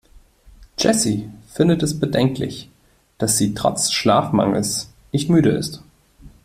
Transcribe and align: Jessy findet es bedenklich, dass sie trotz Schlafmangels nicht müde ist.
Jessy 0.79 1.29
findet 1.53 1.83
es 1.83 1.99
bedenklich, 1.99 2.71
dass 3.19 3.37
sie 3.37 3.53
trotz 3.53 3.91
Schlafmangels 3.91 4.89
nicht 5.11 5.29
müde 5.29 5.51
ist. 5.51 5.83